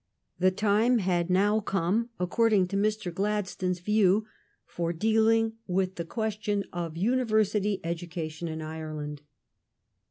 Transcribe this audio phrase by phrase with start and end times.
[0.39, 3.13] The time had now come, according to Mr.
[3.13, 4.25] Glad stones view,
[4.65, 9.21] for dealing with the question of uni versity education in Ireland.